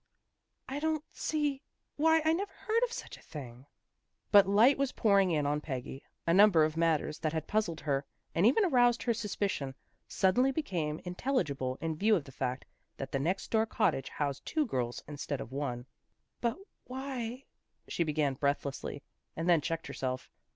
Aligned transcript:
"I 0.67 0.79
don't 0.79 1.03
see 1.13 1.61
why, 1.95 2.23
I 2.25 2.33
never 2.33 2.51
heard 2.51 2.81
of 2.83 2.91
such 2.91 3.17
a 3.17 3.21
thing." 3.21 3.67
But 4.31 4.49
light 4.49 4.79
was 4.79 4.93
pouring 4.93 5.29
in 5.29 5.45
on 5.45 5.61
Peggy. 5.61 6.01
A 6.25 6.33
number 6.33 6.63
of 6.63 6.75
matters 6.75 7.19
that 7.19 7.33
had 7.33 7.45
puzzled 7.45 7.81
her 7.81 8.03
and 8.33 8.43
even 8.43 8.65
aroused 8.65 9.03
her 9.03 9.13
suspicion, 9.13 9.75
suddenly 10.07 10.51
became 10.51 11.01
intelligible 11.05 11.77
in 11.81 11.95
view 11.97 12.15
of 12.15 12.23
the 12.23 12.31
fact 12.31 12.65
that 12.97 13.11
the 13.11 13.19
next 13.19 13.49
door 13.51 13.67
cottage 13.67 14.09
housed 14.09 14.43
two 14.43 14.65
girls 14.65 15.03
instead 15.07 15.39
of 15.39 15.51
one." 15.51 15.85
But 16.41 16.57
why" 16.85 17.45
she 17.87 18.03
began 18.03 18.33
breathlessly, 18.33 19.03
and 19.35 19.47
then 19.47 19.61
checked 19.61 19.85
herself. 19.85 20.31